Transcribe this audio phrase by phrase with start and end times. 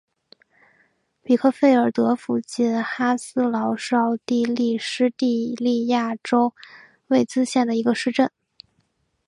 [1.21, 6.55] 比克费尔德附近哈斯劳是奥地利施蒂利亚州
[7.09, 8.31] 魏茨县的一个市镇。